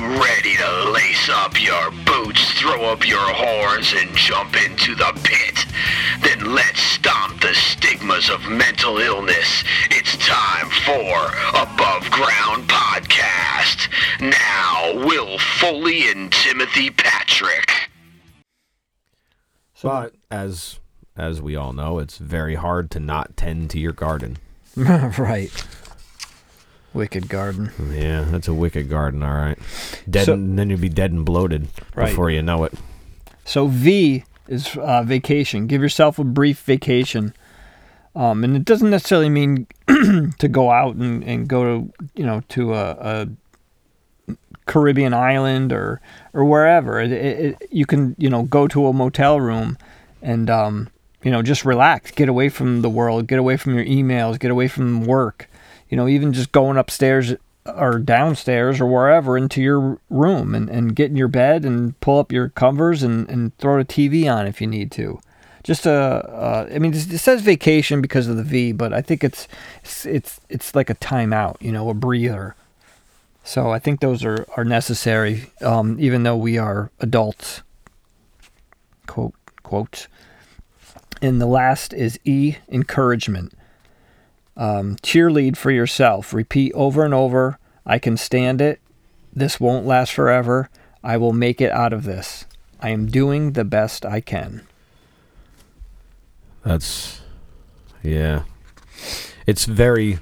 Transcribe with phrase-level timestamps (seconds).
[0.00, 5.66] ready to lace up your boots, throw up your horns, and jump into the pit?
[6.22, 9.64] Then let's stomp the stigmas of mental illness.
[9.90, 13.88] It's time for Above Ground Podcast.
[14.20, 17.90] Now, Will Foley and Timothy Patrick.
[19.82, 20.80] But as
[21.16, 24.38] as we all know, it's very hard to not tend to your garden.
[24.76, 25.50] right.
[26.92, 27.70] Wicked garden.
[27.92, 29.58] Yeah, that's a wicked garden, all right.
[30.08, 32.08] Dead, So- and then you'd be dead and bloated Right.
[32.08, 32.74] before you know it.
[33.44, 35.66] So V is uh, vacation.
[35.66, 37.32] Give yourself a brief vacation.
[38.16, 42.42] Um, and it doesn't necessarily mean to go out and, and go to you know
[42.48, 44.34] to a, a
[44.66, 46.00] Caribbean island or
[46.32, 47.00] or wherever.
[47.00, 49.78] It, it, it- you can you know go to a motel room
[50.22, 50.88] and um,
[51.22, 54.50] you know just relax, get away from the world, get away from your emails, get
[54.50, 55.48] away from work.
[55.90, 57.34] You know, even just going upstairs
[57.66, 62.18] or downstairs or wherever into your room and, and get in your bed and pull
[62.18, 65.20] up your covers and, and throw a TV on if you need to.
[65.62, 69.22] Just a, uh, I mean, it says vacation because of the V, but I think
[69.22, 69.46] it's,
[69.84, 72.56] it's, it's, it's like a timeout, you know, a breather.
[73.44, 77.62] So I think those are, are necessary, um, even though we are adults.
[79.06, 80.06] Quote, quote.
[81.20, 83.52] And the last is E, encouragement.
[84.60, 86.34] Um, cheerlead for yourself.
[86.34, 87.58] Repeat over and over.
[87.86, 88.78] I can stand it.
[89.32, 90.68] This won't last forever.
[91.02, 92.44] I will make it out of this.
[92.78, 94.66] I am doing the best I can.
[96.62, 97.22] That's
[98.02, 98.42] yeah.
[99.46, 100.18] It's very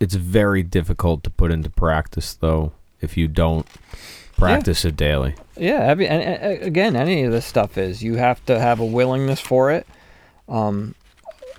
[0.00, 3.66] it's very difficult to put into practice though if you don't
[4.38, 5.34] practice it daily.
[5.58, 8.84] Yeah, every, and, and again, any of this stuff is you have to have a
[8.86, 9.86] willingness for it.
[10.48, 10.94] Um,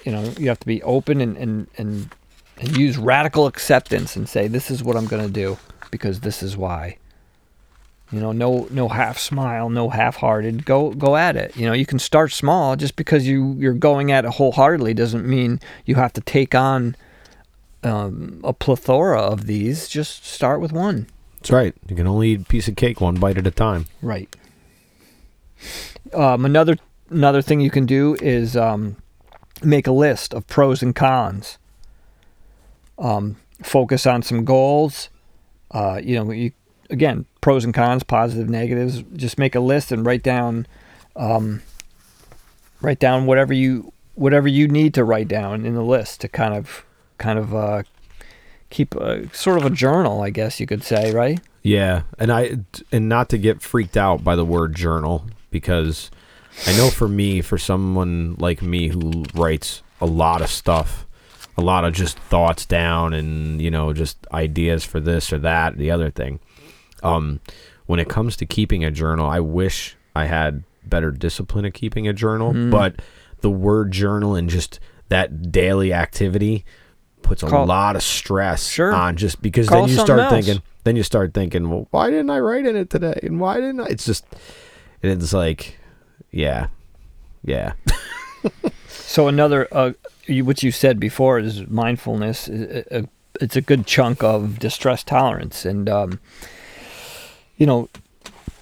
[0.04, 2.15] you know, you have to be open and and and,
[2.58, 5.58] and use radical acceptance and say this is what I'm going to do
[5.92, 6.98] because this is why.
[8.12, 10.66] You know, no no half smile, no half hearted.
[10.66, 11.56] Go go at it.
[11.58, 12.76] You know, you can start small.
[12.76, 16.96] Just because you you're going at it wholeheartedly doesn't mean you have to take on
[17.84, 19.88] um, a plethora of these.
[19.88, 21.08] Just start with one.
[21.38, 21.74] That's right.
[21.88, 23.88] You can only eat a piece of cake one bite at a time.
[24.02, 24.34] Right.
[26.14, 26.78] Um, another
[27.10, 28.98] another thing you can do is um,
[29.64, 31.58] make a list of pros and cons.
[32.98, 35.10] Um, focus on some goals.
[35.72, 36.52] Uh, you know, you
[36.90, 39.04] again pros and cons, positive, negatives.
[39.16, 40.68] Just make a list and write down,
[41.16, 41.62] um,
[42.82, 46.54] write down whatever you whatever you need to write down in the list to kind
[46.54, 46.86] of
[47.18, 47.84] kind of uh,
[48.70, 51.40] keep a, sort of a journal, I guess you could say, right?
[51.62, 52.60] Yeah, and I
[52.92, 56.12] and not to get freaked out by the word journal because
[56.68, 61.06] I know for me, for someone like me who writes a lot of stuff,
[61.58, 65.78] a lot of just thoughts down and you know just ideas for this or that,
[65.78, 66.40] the other thing.
[67.04, 67.40] Um,
[67.86, 72.08] when it comes to keeping a journal, I wish I had better discipline of keeping
[72.08, 73.02] a journal, but
[73.42, 74.80] the word journal and just
[75.10, 76.66] that daily activity
[77.22, 78.94] puts a Call- lot of stress Sure.
[78.94, 80.32] on just because Call then you start else.
[80.32, 83.20] thinking then you start thinking, well, why didn't I write in it today?
[83.24, 83.86] And why didn't I?
[83.86, 84.24] It's just,
[85.02, 85.80] and it's like,
[86.32, 86.68] yeah,
[87.44, 87.74] yeah,
[89.16, 89.94] So another, uh,
[90.28, 92.50] what you said before is mindfulness.
[92.50, 96.20] It's a good chunk of distress tolerance, and um,
[97.56, 97.88] you know,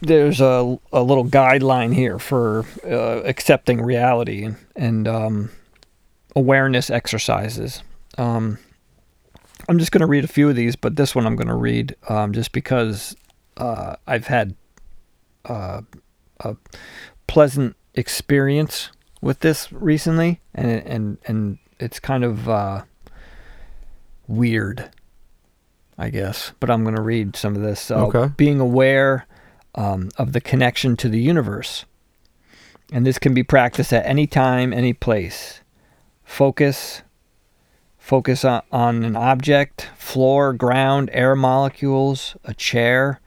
[0.02, 5.50] there's a, a little guideline here for uh, accepting reality and, and um,
[6.36, 7.82] awareness exercises.
[8.20, 8.60] Um,
[9.68, 11.56] I'm just going to read a few of these, but this one I'm going to
[11.56, 13.16] read um, just because
[13.58, 14.54] uh, I've had
[15.46, 15.82] uh,
[16.42, 16.56] a
[17.26, 18.92] pleasant experience
[19.24, 22.84] with this recently, and and and it's kind of uh,
[24.28, 24.92] weird,
[25.98, 26.52] I guess.
[26.60, 27.90] But I'm going to read some of this.
[27.90, 28.34] Uh, Okay.
[28.36, 29.26] Being aware
[29.76, 31.86] um, of the connection to the universe,
[32.92, 35.62] and this can be practiced at any time, any place.
[36.24, 37.02] Focus.
[37.98, 43.22] Focus on, on an object, floor, ground, air molecules, a chair,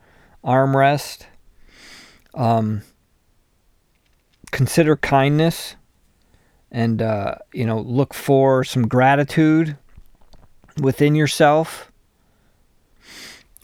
[0.45, 1.25] armrest.
[2.35, 2.83] Um,
[4.51, 5.76] consider kindness
[6.71, 9.77] and uh, you know look for some gratitude
[10.81, 11.91] within yourself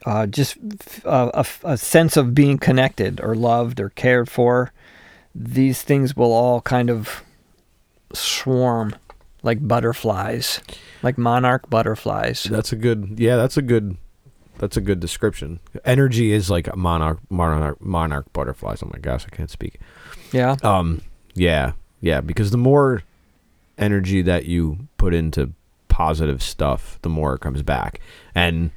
[0.06, 0.58] uh, just
[1.06, 4.72] a sense of being connected or loved or cared for
[5.34, 7.24] these things will all kind of
[8.14, 8.96] swarm
[9.44, 10.60] like butterflies
[11.02, 13.98] like monarch butterflies that's a good, yeah, that's a good,
[14.58, 15.60] that's a good description.
[15.84, 18.82] Energy is like a monarch, monarch, monarch butterflies.
[18.84, 19.80] Oh my gosh, I can't speak.
[20.32, 21.02] yeah Um,
[21.34, 21.74] yeah,
[22.04, 23.02] yeah, because the more
[23.78, 25.52] energy that you put into
[25.88, 28.00] positive stuff, the more it comes back.
[28.36, 28.72] And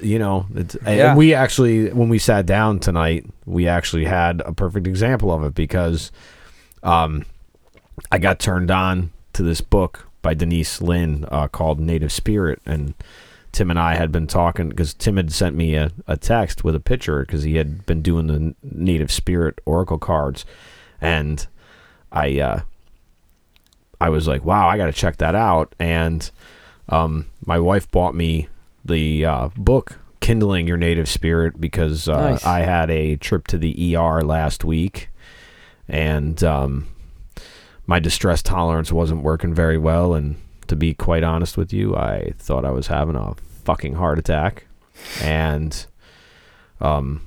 [0.00, 1.10] you know, it's, Yeah.
[1.10, 5.44] and we actually when we sat down tonight, we actually had a perfect example of
[5.44, 6.10] it because,
[6.82, 7.24] um,
[8.10, 12.94] I got turned on to this book by Denise Linn uh, called Native Spirit, and
[13.52, 16.74] Tim and I had been talking because Tim had sent me a, a text with
[16.74, 20.44] a picture because he had been doing the Native Spirit Oracle cards,
[21.00, 21.46] and
[22.12, 22.60] I uh,
[24.00, 26.30] I was like, wow, I got to check that out, and
[26.88, 28.48] um, my wife bought me
[28.84, 32.44] the uh, book Kindling Your Native Spirit because uh, Nice.
[32.44, 35.10] I had a trip to the ER last week,
[35.88, 36.88] and um,
[37.86, 40.36] my distress tolerance wasn't working very well, and
[40.68, 43.34] to be quite honest with you, I thought I was having a
[43.64, 44.66] fucking heart attack,
[45.20, 45.86] and
[46.80, 47.26] um,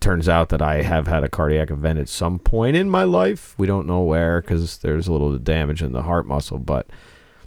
[0.00, 3.54] turns out that I have had a cardiac event at some point in my life.
[3.58, 6.86] We don't know where because there's a little damage in the heart muscle, but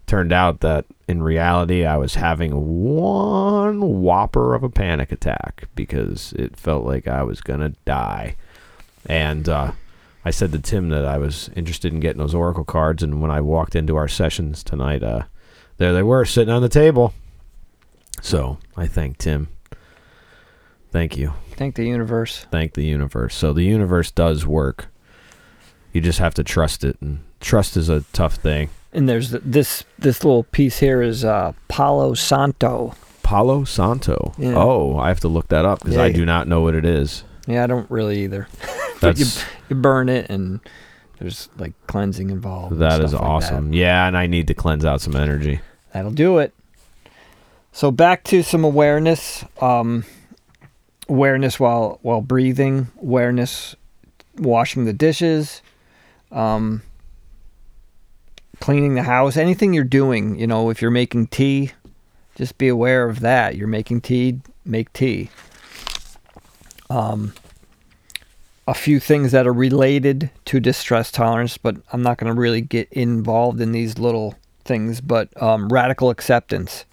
[0.07, 2.53] turned out that in reality I was having
[2.95, 8.37] one whopper of a panic attack because it felt like I was gonna die,
[9.05, 9.73] and uh,
[10.23, 13.31] I said to Tim that I was interested in getting those oracle cards, and when
[13.31, 15.23] I walked into our sessions tonight, uh,
[15.77, 17.13] there they were sitting on the table.
[18.21, 19.49] So I thanked Tim.
[20.91, 21.33] Thank you.
[21.55, 22.45] Thank the universe.
[22.51, 23.35] Thank the universe.
[23.35, 24.87] So the universe does work.
[25.93, 28.69] You just have to trust it, and trust is a tough thing.
[28.93, 32.93] And there's th- this this little piece here is uh, Palo Santo.
[33.23, 34.33] Palo Santo.
[34.37, 34.53] Yeah.
[34.55, 36.13] Oh, I have to look that up because I Yeah.
[36.15, 37.23] do not know what it is.
[37.47, 38.47] Yeah, I don't really either.
[38.99, 40.59] But you, That's you burn it and
[41.19, 42.71] there's like cleansing involved.
[42.71, 43.71] and that is stuff like awesome.
[43.71, 45.59] Yeah, and I need to cleanse out some energy.
[45.93, 46.51] That'll do it.
[47.71, 49.45] So back to some awareness.
[49.61, 50.03] Um,
[51.09, 52.87] awareness while while breathing.
[53.01, 53.75] Awareness
[54.37, 55.61] washing the dishes.
[56.31, 56.81] Um,
[58.59, 59.37] cleaning the house.
[59.37, 60.39] Anything you're doing.
[60.39, 61.71] You know, if you're making tea,
[62.35, 63.55] just be aware of that.
[63.55, 64.39] You're making tea.
[64.65, 65.29] Make tea.
[66.89, 67.33] Um,
[68.67, 72.61] a few things that are related to distress tolerance, but I'm not going to really
[72.61, 74.99] get involved in these little things.
[75.01, 76.85] But um, radical acceptance.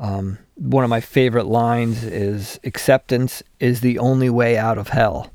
[0.00, 5.32] Um, one of my favorite lines is acceptance is the only way out of hell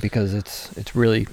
[0.00, 1.26] because it's it's really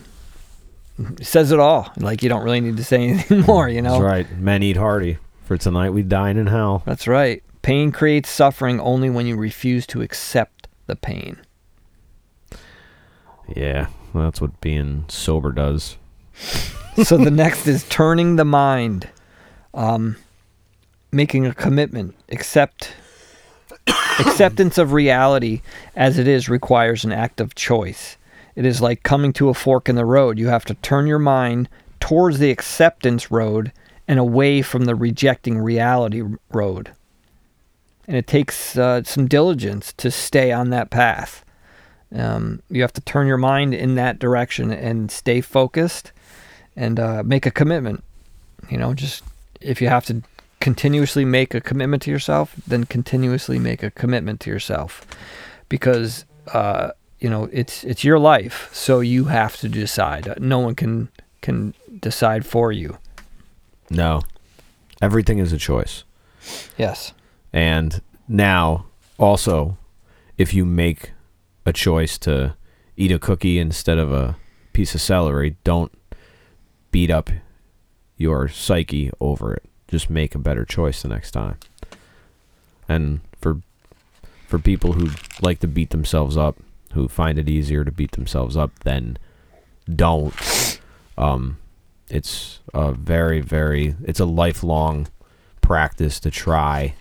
[1.19, 3.91] it says it all like you don't really need to say anything more you know
[3.94, 4.38] That's right.
[4.38, 5.19] Men eat hearty.
[5.45, 6.83] For tonight, we dine in hell.
[6.85, 11.38] that's right pain creates suffering only when you refuse to accept the pain
[13.55, 15.97] Yeah, well, that's what being sober does.
[17.03, 19.07] so the next is turning the mind
[19.73, 20.17] um,
[21.12, 22.15] making a commitment.
[22.30, 22.94] Accept
[24.19, 25.62] acceptance of reality
[25.95, 28.18] as it is requires an act of choice.
[28.56, 30.39] It is like coming to a fork in the road.
[30.39, 31.69] You have to turn your mind
[32.00, 33.71] towards the acceptance road
[34.07, 36.92] and away from the rejecting reality road.
[38.07, 41.44] And it takes uh, some diligence to stay on that path.
[42.15, 46.13] Um, you have to turn your mind in that direction and stay focused
[46.75, 48.04] and uh, make a commitment.
[48.69, 49.24] You know, just
[49.59, 50.24] if you have to
[50.67, 55.07] continuously make a commitment to yourself, then continuously make a commitment to yourself,
[55.69, 56.91] because uh,
[57.21, 60.27] you know it's it's your life, so you have to decide.
[60.27, 61.07] Uh, No one can
[61.39, 62.97] can decide for you.
[63.89, 64.23] No,
[65.01, 66.03] everything is a choice.
[66.77, 67.13] Yes.
[67.53, 68.87] And now,
[69.17, 69.77] also,
[70.37, 71.13] if you make
[71.65, 72.56] a choice to
[72.97, 74.35] eat a cookie instead of a
[74.73, 75.94] piece of celery, don't
[76.92, 77.30] beat up
[78.18, 79.63] your psyche over it.
[79.87, 81.57] Just make a better choice the next time.
[82.89, 83.61] And for
[84.47, 85.09] for people who
[85.41, 86.57] like to beat themselves up,
[86.94, 89.17] who find it easier to beat themselves up, then
[89.94, 90.79] don't.
[91.17, 91.57] Um,
[92.09, 95.07] it's a very, very, it's a lifelong
[95.61, 96.95] practice to try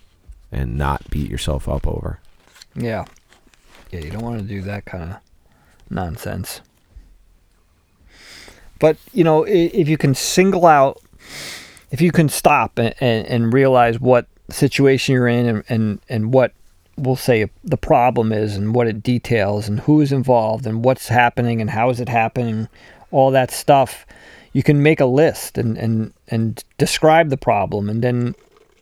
[0.51, 2.19] and not beat yourself up over.
[2.75, 3.05] Yeah.
[3.91, 5.17] Yeah, you don't want to do that kind of
[5.89, 6.61] nonsense.
[8.79, 11.01] But, you know, if you can single out,
[11.91, 16.33] if you can stop and, and, and realize what situation you're in and, and, and
[16.33, 16.53] what
[16.97, 21.09] we'll say the problem is and what it details and who is involved and what's
[21.09, 22.67] happening and how is it happening,
[23.11, 24.05] all that stuff,
[24.53, 28.33] you can make a list and, and, and describe the problem and then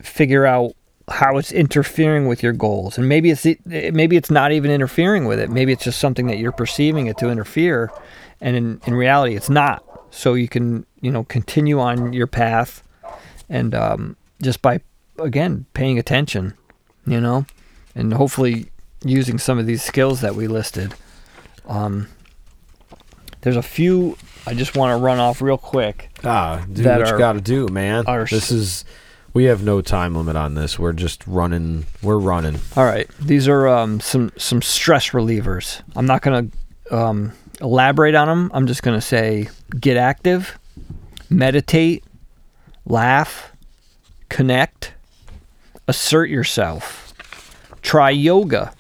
[0.02, 0.74] figure out
[1.08, 2.98] how it's interfering with your goals.
[2.98, 5.52] And maybe it's maybe it's not even interfering with it.
[5.52, 7.92] Maybe it's just something that you're perceiving it to interfere
[8.42, 9.84] and in, in reality it's not.
[10.10, 12.82] So you can you know continue on your path
[13.50, 14.80] and um, just by
[15.20, 16.54] again paying attention
[17.08, 17.46] you know
[17.96, 18.68] and hopefully
[19.04, 20.94] using some of these skills that we listed
[21.68, 22.08] um,
[23.42, 27.06] there's a few i just want to run off real quick Ah, do what you
[27.14, 28.06] are- got to do, man.
[28.08, 28.84] are this is
[29.34, 30.80] We have no time limit on this.
[30.80, 31.86] We're just running.
[32.02, 32.58] We're running.
[32.78, 33.06] All right.
[33.20, 35.82] These are um, some some stress relievers.
[35.96, 36.48] I'm not gonna
[36.90, 38.50] um, elaborate on them.
[38.54, 40.58] I'm just gonna say get active,
[41.30, 42.05] meditate,
[42.86, 43.52] laugh,
[44.30, 44.94] connect,
[45.88, 47.14] assert yourself,
[47.82, 48.74] try yoga.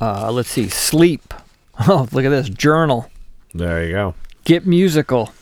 [0.00, 1.34] Uh, let's see, sleep.
[1.88, 3.10] Oh, look at this journal.
[3.54, 4.14] There you go.
[4.44, 5.32] Get musical.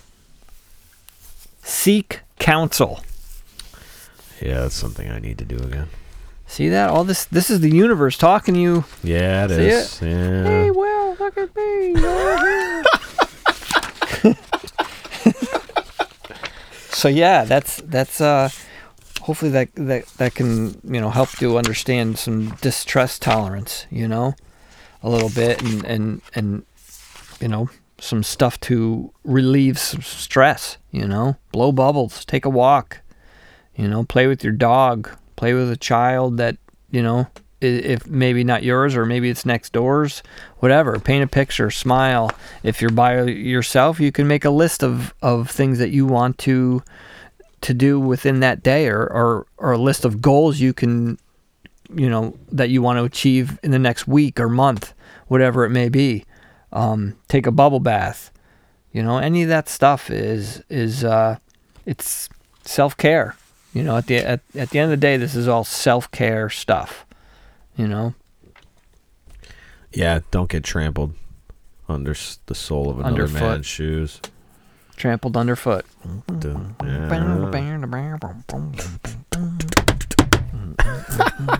[1.63, 3.01] Seek counsel.
[4.41, 5.89] Yeah, that's something I need to do again.
[6.47, 6.89] See that?
[6.89, 8.85] All this this is the universe talking to you.
[9.03, 10.03] Yeah, it See is.
[10.03, 10.45] Yeah.
[10.45, 11.95] Hey, Will, look at me.
[12.07, 12.85] over here."
[17.00, 18.50] So yeah, that's that's uh
[19.23, 24.35] hopefully that that that can, you know, help you understand some distress tolerance, you know,
[25.02, 26.66] a little bit and and and
[27.40, 31.37] you know, some stuff to relieve some stress, you know.
[31.52, 33.00] Blow bubbles, take a walk,
[33.75, 36.59] you know, play with your dog, play with a child that,
[36.90, 37.28] you know,
[37.61, 40.23] if maybe not yours or maybe it's next door's,
[40.59, 40.99] whatever.
[40.99, 42.31] Paint a picture, smile.
[42.62, 46.38] If you're by yourself, you can make a list of, of things that you want
[46.38, 46.83] to
[47.62, 51.19] to do within that day or, or, or a list of goals you can
[51.95, 54.95] you know that you want to achieve in the next week or month,
[55.29, 56.25] whatever it may be.
[56.73, 58.31] Um, take a bubble bath.
[58.93, 61.38] You know, any of that stuff is is uh,
[61.87, 62.29] it's
[62.64, 63.37] self care.
[63.73, 66.11] You know, at the at, at the end of the day, this is all self
[66.11, 67.05] care stuff.
[67.81, 68.15] You know,
[69.91, 71.15] Yeah, don't get trampled
[71.89, 73.41] under the sole of another Underfoot.
[73.41, 74.21] man's shoes.
[74.99, 75.87] trampled underfoot.
[76.45, 77.49] Yeah.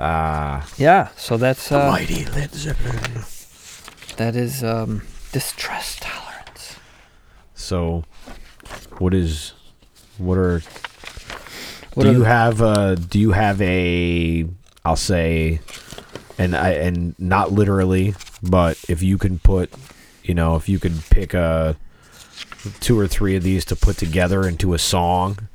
[0.00, 3.24] Ah, Yeah, so that's uh, mighty Led Zeppelin.
[4.16, 6.76] that is um, distress tolerance.
[7.54, 8.04] So,
[8.98, 9.54] what is,
[10.18, 10.60] what are,
[11.94, 14.46] What do are you the- have a, do you have a,
[14.84, 15.60] I'll say,
[16.38, 19.70] and I, and not literally, but if you can put,
[20.22, 21.76] you know, if you could pick a,
[22.80, 25.48] two or three of these to put together into a song,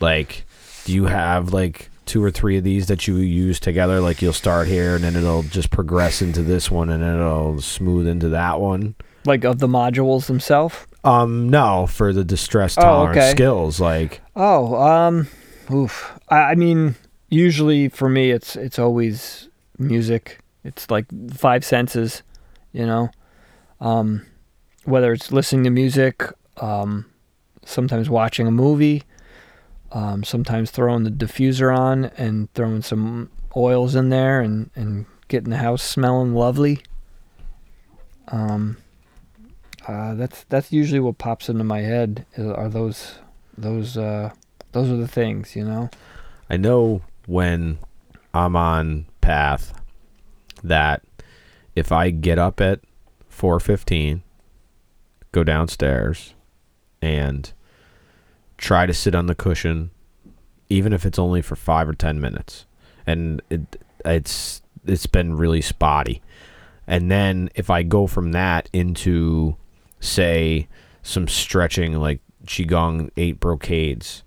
[0.00, 0.44] like,
[0.84, 4.00] do you have like two or three of these that you use together?
[4.00, 7.60] Like you'll start here and then it'll just progress into this one and then it'll
[7.60, 8.94] smooth into that one.
[9.26, 10.76] Like of the modules themselves.
[11.04, 13.30] Um, no, for the distress Oh, tolerance okay.
[13.32, 15.28] skills, like Oh, um,
[15.70, 16.18] oof.
[16.28, 16.94] I, I mean,
[17.28, 20.40] usually for me, it's it's always music.
[20.64, 22.22] It's like five senses,
[22.72, 23.10] you know.
[23.80, 24.26] Um,
[24.84, 26.24] whether it's listening to music,
[26.56, 27.06] um,
[27.64, 29.04] sometimes watching a movie,
[29.92, 35.50] um, sometimes throwing the diffuser on and throwing some oils in there and and getting
[35.50, 36.80] the house smelling lovely.
[38.28, 38.78] Um,
[39.86, 42.26] uh, that's that's usually what pops into my head.
[42.36, 43.14] Are those
[43.56, 44.32] those uh
[44.72, 45.90] those are the things, you know.
[46.50, 47.78] I know when
[48.32, 49.78] I'm on path
[50.64, 51.04] that
[51.76, 52.80] if I get up at
[53.30, 54.22] 4:15,
[55.30, 56.34] go downstairs
[57.02, 57.52] and
[58.56, 59.90] try to sit on the cushion
[60.70, 62.66] even if it's only for 5 or 10 minutes
[63.06, 66.22] and it it's it's been really spotty.
[66.86, 69.56] And then if I go from that into
[70.00, 70.66] say
[71.02, 74.22] some stretching like qigong eight brocades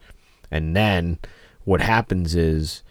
[0.51, 1.17] and then
[1.63, 2.83] what happens is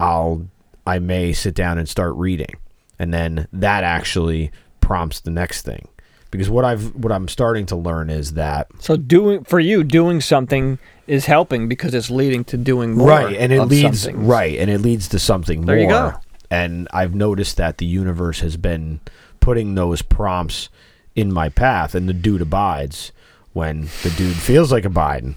[0.00, 0.46] I'll
[0.86, 2.54] I may sit down and start reading
[2.98, 5.88] and then that actually prompts the next thing
[6.30, 10.20] because what I've what I'm starting to learn is that So doing for you, doing
[10.20, 13.08] something is helping because it's leading to doing more.
[13.08, 16.12] right and it leads right and it leads to something There more you go.
[16.50, 19.00] and I've noticed that the universe has been
[19.40, 20.68] putting those prompts
[21.16, 23.10] in my path and the dude abides
[23.52, 25.34] when the dude feels like a Biden.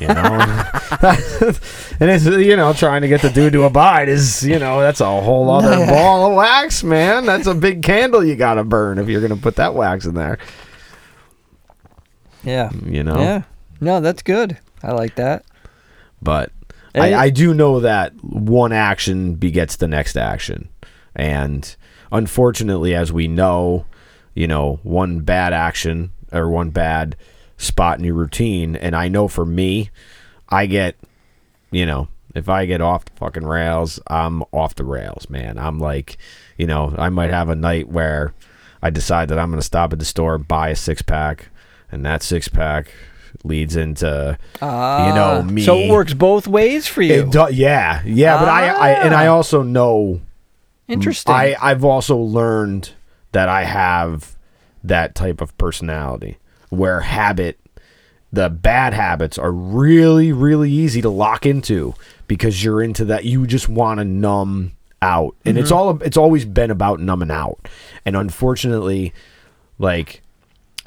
[0.00, 0.14] you know
[2.00, 5.00] and it's you know trying to get the dude to abide is you know that's
[5.00, 9.06] a whole other ball of wax man that's a big candle you gotta burn if
[9.08, 10.38] you're gonna put that wax in there
[12.44, 12.70] Yeah.
[12.86, 13.42] you know Yeah.
[13.80, 14.56] No, that's good.
[14.82, 15.44] I like that.
[16.22, 16.52] but
[16.94, 20.68] I, I do know that one action begets the next action
[21.16, 21.74] and
[22.12, 23.86] unfortunately as we know
[24.34, 27.16] you know one bad action or one bad
[27.62, 28.76] spot in your routine.
[28.76, 29.90] And i know for me
[30.48, 30.96] i get
[31.70, 35.58] you know if i get off the fucking rails i'm off the rails man.
[35.58, 36.18] I'm like
[36.58, 38.34] you know i might have a night where
[38.82, 41.48] i decide that i'm going to stop at the store buy a six pack
[41.90, 42.92] and that six pack
[43.44, 47.14] leads into you know Ah, me So it works both ways for you.
[47.14, 50.20] it do, yeah, yeah, but I, I and I also know
[50.88, 51.34] Interesting.
[51.34, 52.90] I I've also learned
[53.32, 54.36] that I have
[54.84, 56.36] that type of personality
[56.72, 57.60] where habit
[58.32, 61.94] the bad habits are really really easy to lock into
[62.26, 65.36] because you're into that you just want to numb out.
[65.44, 65.78] And it's mm-hmm.
[65.78, 67.68] all it's always been about numbing out.
[68.06, 69.12] And unfortunately
[69.78, 70.22] like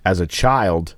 [0.04, 0.96] as a child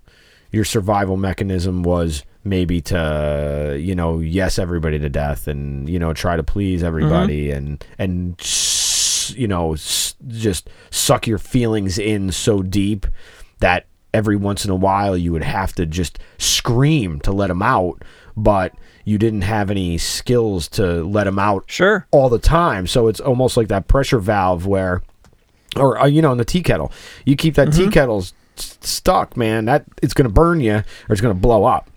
[0.52, 6.14] your survival mechanism was maybe to you know yes everybody to death and you know
[6.14, 6.88] try to please mm-hmm.
[6.88, 8.40] everybody and and
[9.36, 9.76] you know
[10.28, 13.06] just suck your feelings in so deep
[13.60, 17.62] that every once in a while you would have to just scream to let them
[17.62, 18.02] out
[18.36, 18.74] but
[19.06, 22.06] you didn't have any skills to let them out Sure.
[22.12, 22.86] all the time.
[22.88, 25.02] So it's almost like that pressure valve where
[25.76, 26.92] or uh, you know in the tea kettle.
[27.26, 30.84] You keep that tea kettle s- stuck man that it's going to burn you or
[31.10, 31.90] it's going to blow up.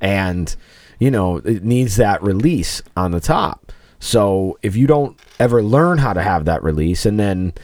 [0.00, 0.54] And
[0.98, 3.72] you know it needs that release on the top.
[3.98, 7.54] So if you don't ever learn how to have that release and then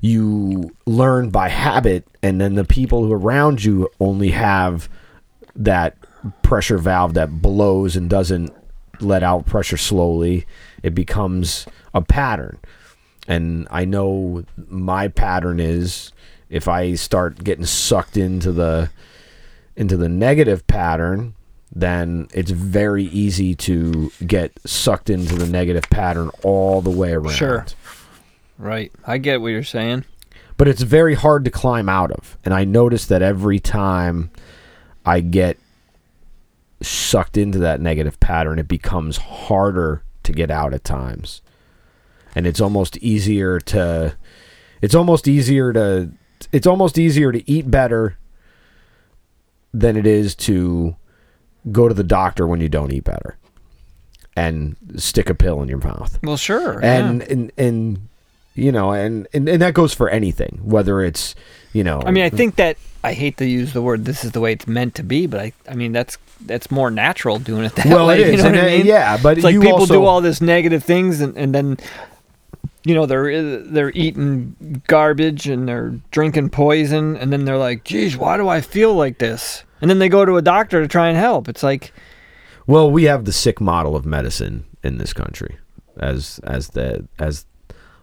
[0.00, 4.88] you learn by habit and then the people who around you only have
[5.54, 5.96] that
[6.42, 8.52] pressure valve that blows and doesn't
[9.00, 10.46] let out pressure slowly
[10.82, 12.58] it becomes a pattern
[13.28, 16.12] and I know my pattern is
[16.48, 18.90] if I start getting sucked into the
[19.76, 21.34] into the negative pattern,
[21.72, 27.34] then it's very easy to get sucked into the negative pattern all the way around.
[27.34, 27.64] Sure.
[28.60, 28.92] Right.
[29.06, 30.04] I get what you're saying.
[30.56, 32.36] But it's very hard to climb out of.
[32.44, 34.30] And I notice that every time
[35.06, 35.56] I get
[36.82, 41.40] sucked into that negative pattern, it becomes harder to get out at times.
[42.34, 44.14] And it's almost easier to
[44.82, 46.10] it's almost easier to
[46.52, 48.18] it's almost easier to eat better
[49.72, 50.96] than it is to
[51.72, 53.36] go to the doctor when you don't eat better
[54.36, 56.82] and stick a pill in your mouth Well, sure.
[56.84, 57.26] and yeah.
[57.30, 58.08] and and
[58.60, 61.34] you know and, and and that goes for anything whether it's
[61.72, 64.32] you know I mean, I think that I hate to use the word "this is
[64.32, 67.64] the way it's meant to be," but I, I mean, that's that's more natural doing
[67.64, 68.20] it that well way.
[68.20, 68.86] it is You know I mean?
[68.86, 71.78] yeah but It's like you people also, do all this negative things, and, and then
[72.84, 78.16] you know they're they're eating garbage and they're drinking poison, and then they're like, "Geez,
[78.16, 81.08] why do I feel like this?" And then they go to a doctor to try
[81.08, 81.48] and help.
[81.48, 81.92] It's like,
[82.66, 85.56] well we have the sick model of medicine in this country
[85.98, 87.46] as as the as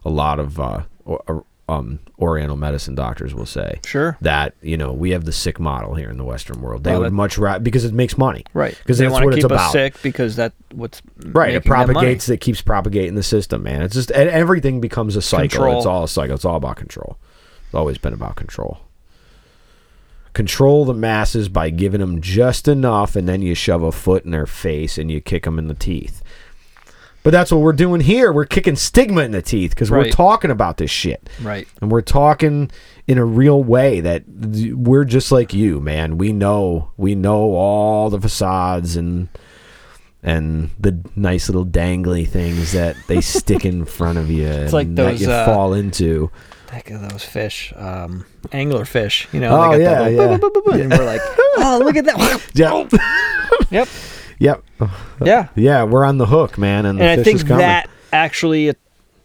[0.08, 4.94] a lot of uh or, um oriental medicine doctors will say sure, that you know
[4.94, 7.38] we have the sick model here in the western world they Well, would that- much
[7.38, 8.76] rather because it makes money right?
[8.80, 11.54] because they that's want what to it's keep us about sick because that's what's Right,
[11.56, 12.30] it propagates.
[12.30, 13.82] It keeps propagating the system, man.
[13.82, 15.50] It's just everything becomes a cycle.
[15.50, 15.78] Control.
[15.78, 16.36] It's all a cycle.
[16.36, 17.18] It's all about control.
[17.66, 18.80] It's always been about control.
[20.34, 24.32] Control the masses by giving them just enough, and then you shove a foot in
[24.32, 26.22] their face and you kick them in the teeth.
[27.28, 28.32] But that's what we're doing here.
[28.32, 31.68] We're kicking stigma in the teeth because we're talking about this shit, Right.
[31.82, 32.72] and we're talking
[33.06, 36.18] in a real way that we're just like you, man.
[36.18, 39.28] We know, we know all the facades and
[40.24, 44.88] and the nice little dangly things that they stick in front of you and like
[44.96, 46.32] that those, you uh, fall into.
[46.68, 49.28] Think of those fish, um, angler fish.
[49.34, 50.18] You know, Oh, they got yeah, that yeah.
[50.18, 51.22] little boop, boop, boop, boop, and we're like,
[51.58, 52.42] oh, look at that.
[52.54, 52.92] Yep.
[53.70, 53.88] yep.
[54.40, 54.64] Yep.
[55.24, 55.48] Yeah.
[55.56, 58.74] Yeah, we're on the hook, man, and the and I think that actually,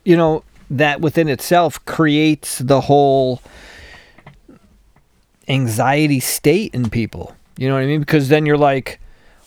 [0.05, 3.41] you know, that within itself creates the whole
[5.49, 7.37] anxiety state in people.
[7.57, 8.01] You know what I mean?
[8.01, 9.01] Because then you're like,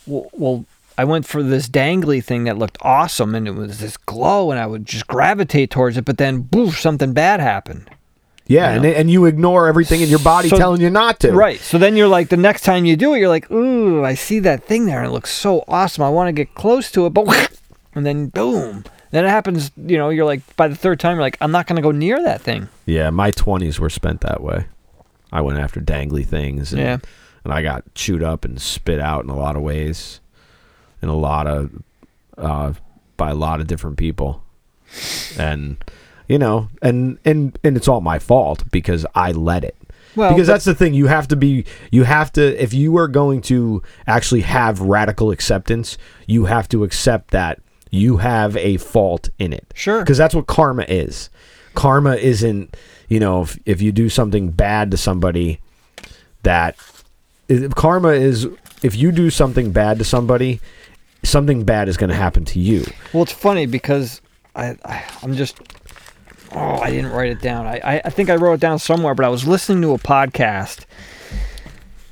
[0.06, 0.66] well, well,
[0.98, 4.60] I went for this dangly thing that looked awesome, and it was this glow, and
[4.60, 6.06] I would just gravitate towards it.
[6.06, 7.90] But then, boof, something bad happened.
[8.48, 11.32] Yeah, you and and you ignore everything in your body So- telling you not to.
[11.32, 11.60] Right.
[11.60, 14.40] So then you're like, the next time you do it, you're like, ooh, I see
[14.40, 16.04] that thing there, and it looks so awesome.
[16.04, 17.52] I want to get close to it, but
[17.96, 18.84] and then boom.
[19.12, 21.68] Then it happens, you know, you're like, by the third time, you're like, I'm not
[21.68, 22.68] going to go near that thing.
[22.86, 24.66] Yeah, my twenties were spent that way.
[25.32, 26.98] I went after dangly things, and, Yeah.
[27.46, 30.20] and I got chewed up and spit out in a lot of ways,
[31.02, 31.72] in a lot of,
[32.38, 32.74] uh,
[33.16, 34.44] by a lot of different people,
[35.38, 35.78] and
[36.28, 39.76] you know, and and and it's all my fault because I let it.
[40.16, 43.10] Well, because that's the thing you have to be you have to if you are
[43.10, 47.62] going to actually have radical acceptance you have to accept that
[47.92, 50.00] you have a fault in it Sure.
[50.00, 51.30] because that's what karma is
[51.74, 52.78] karma isn't
[53.10, 55.60] you know if, if you do something bad to somebody
[56.44, 56.78] that
[57.76, 58.48] karma is
[58.84, 60.62] if you do something bad to somebody
[61.24, 64.22] something bad is going to happen to you Well, it's funny because
[64.56, 65.60] I, I I'm just
[66.56, 67.68] oh I didn't write it down.
[67.68, 69.98] I, I I think I wrote it down somewhere, but I was listening to a
[70.00, 70.86] podcast,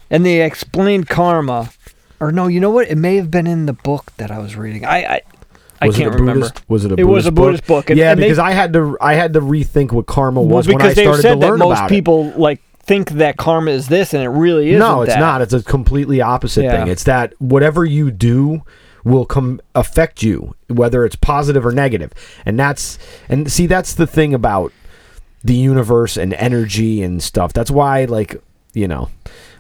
[0.10, 1.70] and they explained karma,
[2.20, 2.88] or no, you know what?
[2.90, 4.86] It may have been in the book that I was reading.
[4.86, 5.22] I I,
[5.82, 6.50] I was can't remember.
[6.68, 8.52] Was it a It was a Buddhist Buddhist book, and- yeah and they- because I
[8.52, 11.40] had to I had to rethink what karma Well, was when I started said to
[11.40, 11.94] that learn most about it.
[11.94, 14.80] people like think that karma is this and it really isn't.
[14.80, 15.20] no, it's that.
[15.20, 15.42] not.
[15.42, 16.80] It's a completely opposite Yeah.
[16.84, 16.88] thing.
[16.92, 18.62] It's that whatever you do
[19.04, 22.14] will come affect you, whether it's positive or.
[22.46, 22.98] And that's
[23.30, 24.72] and see that's the thing about
[25.44, 27.54] the universe and energy and stuff.
[27.54, 28.42] That's why like,
[28.74, 29.10] you know,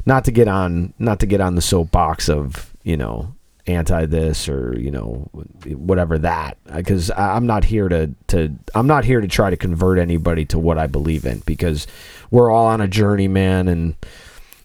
[0.05, 3.35] not to get on not to get on the soapbox of, you know,
[3.67, 5.29] anti this or, you know,
[5.65, 9.99] whatever that because I'm not here to to I'm not here to try to convert
[9.99, 11.87] anybody to what I believe in because
[12.31, 13.95] we're all on a journey, man, and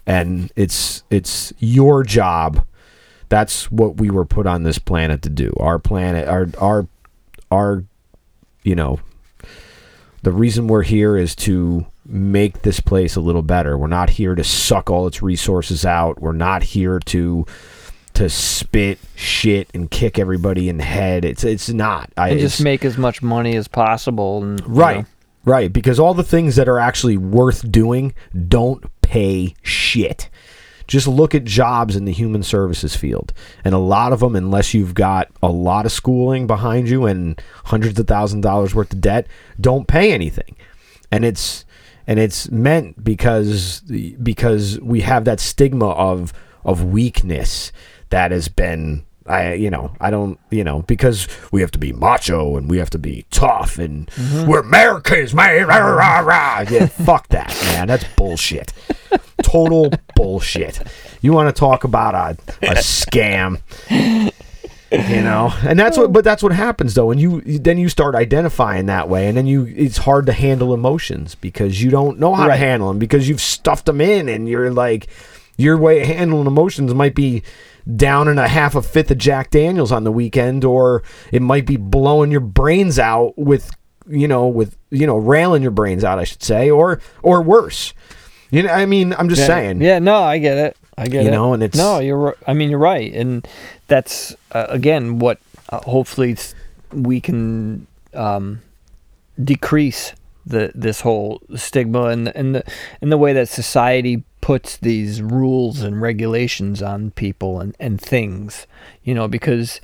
[0.06, 2.64] and it's it's your job
[3.28, 6.86] that's what we were put on this planet to do our planet our our
[7.50, 7.84] our
[8.62, 8.98] you know
[10.22, 14.34] the reason we're here is to make this place a little better we're not here
[14.34, 17.44] to suck all its resources out we're not here to
[18.14, 22.60] to spit shit and kick everybody in the head it's it's not I and just
[22.62, 24.42] make as much money as possible.
[24.42, 24.96] And you Right.
[24.98, 25.06] know.
[25.44, 25.72] Right.
[25.72, 28.12] Because all the things that are actually worth doing
[28.48, 30.28] don't pay shit.
[30.88, 33.32] Just look at jobs in the human services field.
[33.62, 37.40] And a lot of them, unless you've got a lot of schooling behind you and
[37.66, 39.26] hundreds of thousand dollars worth of debt,
[39.60, 40.56] don't pay anything.
[41.12, 41.64] And it's
[42.06, 46.32] and it's meant because because we have that stigma of
[46.64, 47.70] of weakness
[48.08, 51.92] that has been I you know I don't you know because we have to be
[51.92, 54.50] macho and we have to be tough and mm-hmm.
[54.50, 56.64] we're Americans man rah, rah, rah.
[56.70, 57.88] yeah fuck that man.
[57.88, 58.72] That's bullshit.
[59.42, 60.82] Total bullshit.
[61.20, 63.60] You want to talk about a, a scam
[64.90, 65.52] you know?
[65.62, 69.08] And that's what but that's what happens though and you then you start identifying that
[69.08, 72.56] way and then you it's hard to handle emotions because you don't know how to
[72.56, 75.08] handle them because you've stuffed them in and you're like
[75.56, 77.42] your way of handling emotions might be
[77.96, 81.64] down in a half a fifth of jack daniels on the weekend or it might
[81.64, 83.70] be blowing your brains out with
[84.06, 87.94] you know with you know railing your brains out i should say or or worse
[88.50, 89.46] you know i mean i'm just Yeah.
[89.46, 90.76] saying Yeah, no, I get it.
[90.98, 91.32] I get You it.
[91.32, 92.34] know, and it's- no, you're.
[92.46, 93.46] I mean, you're right, and
[93.86, 95.38] that's uh, again what
[95.70, 96.36] uh, hopefully
[96.92, 98.62] we can um,
[99.42, 100.12] decrease
[100.44, 102.64] the this whole stigma and the, and the
[103.00, 108.66] and the way that society puts these rules and regulations on people and and things.
[109.02, 109.78] You know, because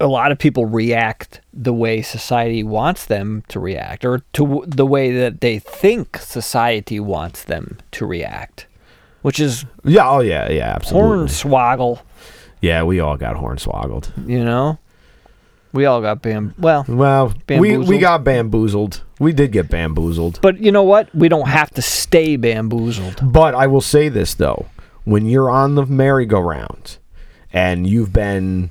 [0.00, 4.86] a lot of people react the way society wants them to react or to the
[4.86, 8.66] way that they think society wants them to react
[9.20, 11.26] which is yeah oh yeah yeah absolutely.
[11.26, 12.00] hornswoggle.
[12.62, 14.10] Yeah we all got hornswoggled.
[14.26, 14.78] You know
[15.72, 19.02] we all got bam well Well, we, we got bamboozled.
[19.18, 20.40] We did get bamboozled.
[20.42, 24.34] but you know what we don't have to stay bamboozled But I will say this
[24.34, 24.66] though,
[25.04, 26.98] when you're on the merry-go-round
[27.52, 28.70] and you've been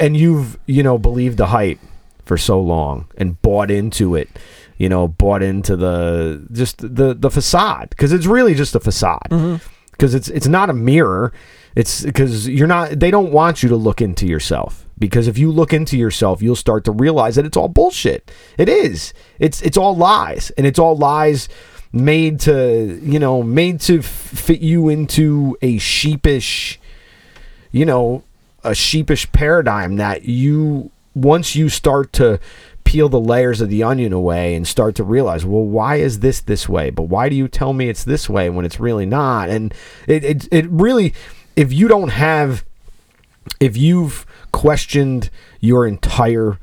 [0.00, 1.78] and you've, you know, believed the hype
[2.24, 4.28] for so long and bought into it,
[4.78, 9.28] you know, bought into the just the the facade because it's really just a facade.
[9.30, 9.64] Mm-hmm.
[9.92, 11.32] Because it's it's not a mirror.
[11.76, 14.86] It's because you're not they don't want you to look into yourself.
[14.98, 18.32] Because if you look into yourself, you'll start to realize that it's all bullshit.
[18.56, 19.12] It is.
[19.38, 21.48] It's it's all lies and it's all lies
[21.92, 26.80] made to you know made to fit you into a sheepish
[27.70, 28.22] you know
[28.64, 32.38] a sheepish paradigm that you once you start to
[32.84, 36.40] peel the layers of the onion away and start to realize well why is this
[36.40, 39.48] this way but why do you tell me it's this way when it's really not
[39.48, 39.72] and
[40.06, 41.14] it it, it really
[41.56, 42.64] if you don't have
[43.60, 46.58] if you've questioned your entire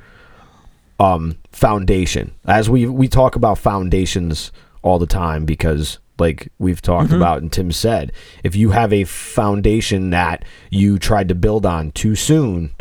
[0.99, 4.51] um foundation as we we talk about foundations
[4.82, 8.12] all the time because like we've talked about and Tim said
[8.43, 12.75] if you have a foundation that you tried to build on too soon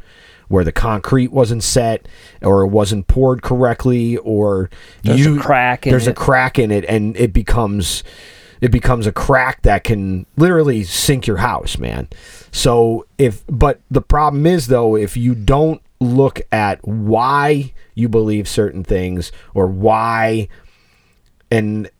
[0.48, 2.07] where the concrete wasn't set
[2.42, 4.68] or it wasn't poured correctly or
[5.03, 5.92] There's a you crack in it.
[5.92, 8.05] there's a crack in it and it becomes
[8.62, 12.09] it becomes a crack that can literally sink your house man.
[12.53, 18.48] So if but the problem is though if you don't look at why you believe
[18.48, 20.48] certain things or why
[21.51, 21.90] and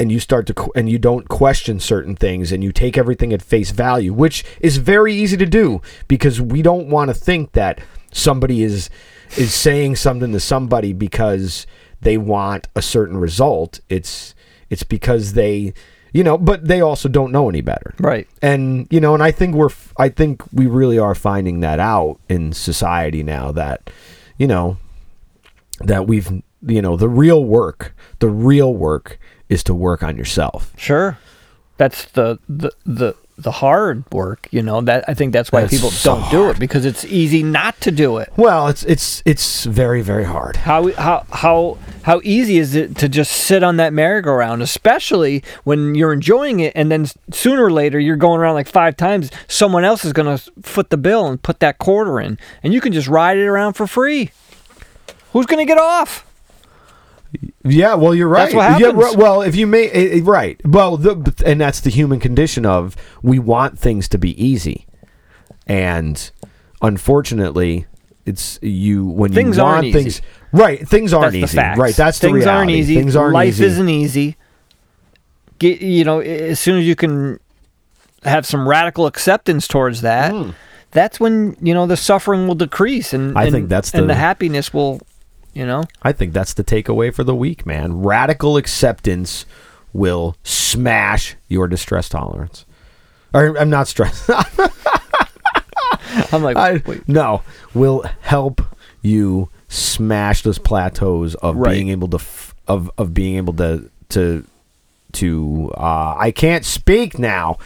[0.00, 3.42] and you start to and you don't question certain things and you take everything at
[3.42, 7.80] face value which is very easy to do because we don't want to think that
[8.12, 8.88] somebody is
[9.36, 11.66] is saying something to somebody because
[12.00, 13.80] they want a certain result.
[13.88, 14.34] It's
[14.70, 15.72] it's because they
[16.12, 17.94] you know but they also don't know any better.
[17.98, 18.28] Right.
[18.42, 22.18] And you know and i think we're I think we really are finding that out
[22.28, 23.90] in society now that
[24.38, 24.78] you know
[25.80, 26.30] that we've
[26.66, 30.72] you know the real work the real work is to work on yourself.
[30.76, 31.18] Sure.
[31.76, 34.48] That's the the the the hard work.
[34.50, 37.04] You know that I think that's why That's people so don't do it because it's
[37.04, 38.32] easy not to do it.
[38.36, 40.56] Well, it's it's it's very very hard.
[40.56, 45.94] How how how how easy is it to just sit on that merry-go-round, especially when
[45.94, 49.30] you're enjoying it, and then sooner or later you're going around like five times.
[49.48, 52.92] Someone else is gonna foot the bill and put that quarter in, and you can
[52.92, 54.30] just ride it around for free.
[55.32, 56.25] Who's gonna get off?
[57.64, 58.44] Yeah, well, you're right.
[58.44, 58.94] That's what happens.
[59.16, 60.60] ri- well, if you may, eh, eh, right.
[60.64, 64.86] Well, the, and that's the human condition of we want things to be easy,
[65.66, 66.30] and
[66.82, 67.86] unfortunately,
[68.24, 69.98] it's you when Things you aren't want easy.
[70.02, 70.22] things.
[70.52, 71.56] Right, things aren't That's easy.
[71.58, 71.74] the.
[71.76, 72.50] Right, that's the things reality.
[72.56, 72.94] aren't easy.
[72.94, 73.34] Things aren't easy.
[73.34, 73.64] Life easy.
[73.64, 74.36] isn't easy.
[75.58, 77.38] Get you know, as soon as you can
[78.24, 80.34] have some radical acceptance towards that,
[80.92, 83.36] that's when you know the suffering will decrease, and.
[83.36, 85.00] I and- think that's and the- the happiness will,
[85.56, 85.82] you know.
[86.02, 88.02] I think that's the takeaway for the week, man.
[88.02, 89.46] Radical acceptance
[89.92, 92.64] will smash your distress tolerance.
[93.34, 94.28] Or I'm not stressed.
[96.32, 97.42] I'm like, I, wait, no,
[97.74, 98.62] will help
[99.02, 101.72] you smash those plateaus of Right.
[101.72, 104.44] being able to f- of of being able to to
[105.12, 107.58] to uh, I can't speak now.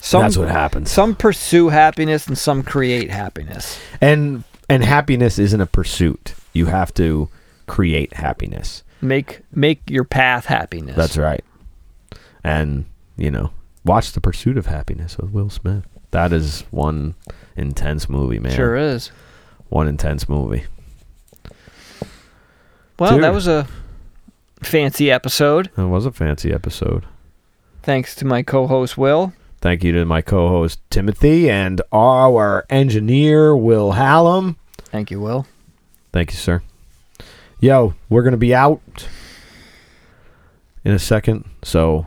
[0.00, 0.90] some, That's what happens.
[0.90, 3.78] Some pursue happiness and some create happiness.
[4.00, 6.34] And and happiness isn't a pursuit.
[6.52, 7.28] You have to
[7.66, 8.82] create happiness.
[9.00, 10.96] Make make your path happiness.
[10.96, 11.44] That's right.
[12.42, 13.50] And you know,
[13.84, 15.84] watch The Pursuit of Happiness with Will Smith.
[16.10, 17.14] That is one
[17.56, 18.54] intense movie, man.
[18.54, 19.10] Sure is.
[19.68, 20.64] One intense movie.
[22.98, 23.24] Well, Dude.
[23.24, 23.66] that was a
[24.62, 25.70] fancy episode.
[25.76, 27.04] That was a fancy episode.
[27.82, 29.32] Thanks to my co-host Will.
[29.66, 34.56] Thank you to my co-host Timothy and our engineer Will Hallam.
[34.76, 35.44] Thank you, Will.
[36.12, 36.62] Thank you, sir.
[37.58, 39.08] Yo, we're gonna be out
[40.84, 41.50] in a second.
[41.64, 42.06] So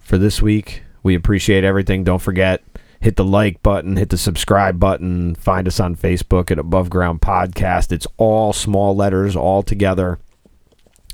[0.00, 2.02] for this week, we appreciate everything.
[2.02, 2.64] Don't forget,
[2.98, 7.20] hit the like button, hit the subscribe button, find us on Facebook at Above Ground
[7.20, 7.92] Podcast.
[7.92, 10.18] It's all small letters all together.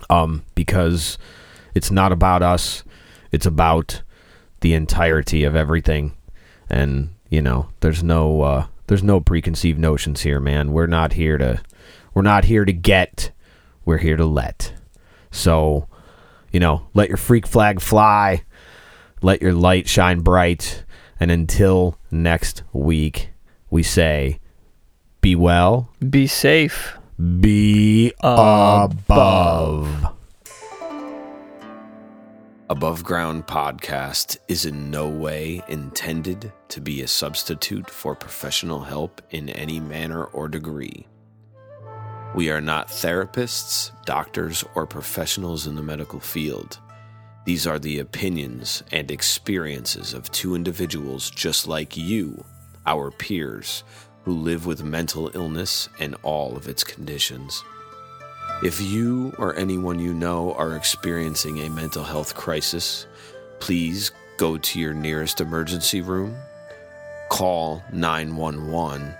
[0.09, 1.19] Um, because
[1.75, 2.83] it's not about us.
[3.31, 4.01] It's about
[4.67, 6.13] the entirety of everything.
[6.69, 10.73] And, you know, there's no uh there's no preconceived notions here, man.
[10.73, 11.63] We're not here to
[12.13, 13.31] we're not here to get.
[13.85, 14.75] We're here to let.
[15.31, 15.87] So,
[16.51, 18.43] you know, let your freak flag fly.
[19.23, 20.83] Let your light shine bright.
[21.21, 23.31] And until next week,
[23.71, 24.41] we say
[25.21, 26.99] be well, Be safe.
[27.41, 28.99] be above.
[29.11, 30.16] Above
[32.69, 39.51] Ground Podcast is in no way intended to be a substitute for professional help in
[39.51, 41.07] any manner or degree.
[42.35, 46.81] We are not therapists, doctors, or professionals in the medical field.
[47.45, 52.45] These are the opinions and experiences of two individuals just like you,
[52.85, 53.85] our peers,
[54.25, 57.63] who live with mental illness and all of its conditions.
[58.63, 63.07] If you or anyone you know are experiencing a mental health crisis,
[63.61, 66.37] please go to your nearest emergency room,
[67.29, 69.15] call 911,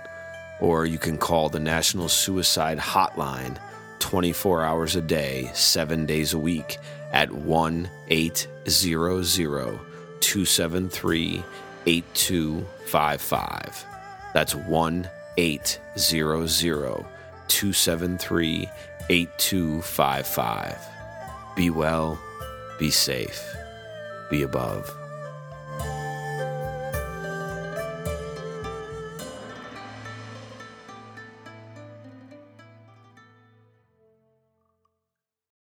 [0.59, 3.59] or you can call the National Suicide Hotline
[3.99, 6.77] 24 hours a day, 7 days a week
[7.11, 9.79] at 1 800
[10.19, 11.43] 273
[11.85, 13.85] 8255.
[14.33, 17.05] That's 1 800
[17.47, 18.69] 273
[19.09, 20.77] 8255.
[21.55, 22.19] Be well,
[22.77, 23.55] be safe,
[24.29, 25.06] be above.